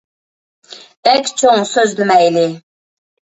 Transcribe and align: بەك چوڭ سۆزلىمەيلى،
بەك 1.07 1.29
چوڭ 1.41 1.61
سۆزلىمەيلى، 1.73 2.47